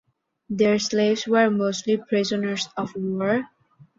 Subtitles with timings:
[0.49, 3.47] Their slaves were mostly prisoners of war.